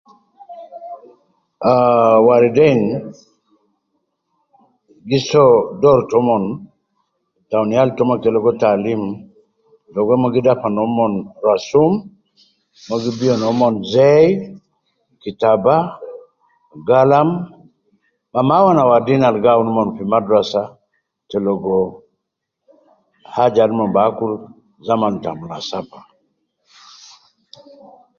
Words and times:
Ah 1.71 2.15
waleidein 2.27 2.79
gi 5.07 5.19
soo 5.29 5.53
doru 5.81 6.03
tomon 6.11 6.43
kalam 7.49 7.69
yal 7.77 7.89
tomon 7.97 8.17
ke 8.23 8.29
ligo 8.35 8.51
taalim, 8.61 9.01
logo 9.93 10.13
mon 10.19 10.33
gi 10.33 10.41
dafa 10.47 10.67
nomon 10.77 11.13
rasum, 11.47 11.91
mon 12.87 12.97
gi 13.03 13.11
biyo 13.19 13.35
nomon 13.43 13.73
ze 13.93 14.11
kitaba, 15.23 15.75
galam 16.89 17.29
,ma 18.33 18.41
mawana 18.49 18.83
wadin 18.91 19.21
al 19.27 19.37
gi 19.43 19.49
awun 19.51 19.69
omon 19.71 19.89
fi 19.95 20.03
madrasa 20.13 20.63
te 21.29 21.37
logo 21.45 21.77
aja 23.43 23.61
al 23.65 23.71
mon 23.77 23.89
bi 23.95 23.99
akul 24.07 24.31
zaman 24.87 25.13
ta 25.23 25.29
amula 25.33 25.57
safa 25.69 25.99